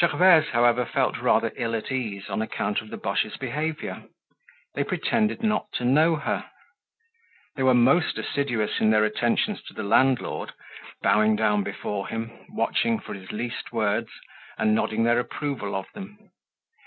Gervaise, 0.00 0.46
however, 0.52 0.86
felt 0.86 1.20
rather 1.20 1.52
ill 1.54 1.74
at 1.74 1.92
ease 1.92 2.30
on 2.30 2.40
account 2.40 2.80
of 2.80 2.88
the 2.88 2.96
Boches' 2.96 3.36
behavior. 3.36 4.04
They 4.74 4.82
pretended 4.84 5.42
not 5.42 5.70
to 5.72 5.84
know 5.84 6.16
her. 6.16 6.46
They 7.56 7.62
were 7.62 7.74
most 7.74 8.16
assiduous 8.16 8.80
in 8.80 8.88
their 8.88 9.04
attentions 9.04 9.62
to 9.64 9.74
the 9.74 9.82
landlord, 9.82 10.54
bowing 11.02 11.36
down 11.36 11.62
before 11.62 12.08
him, 12.08 12.30
watching 12.48 12.98
for 12.98 13.12
his 13.12 13.32
least 13.32 13.70
words, 13.70 14.08
and 14.56 14.74
nodding 14.74 15.04
their 15.04 15.18
approval 15.20 15.74
of 15.74 15.84
them. 15.92 16.30